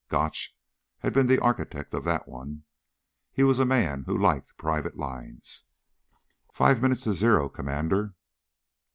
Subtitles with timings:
[0.09, 0.55] Gotch
[1.01, 2.63] had been the architect of that one.
[3.31, 5.65] He was a man who liked private lines.
[6.51, 8.15] "Five minutes to zero, Commander."